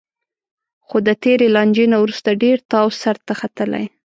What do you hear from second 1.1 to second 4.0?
تېرې لانجې نه وروسته ډېر تاو سرته ختلی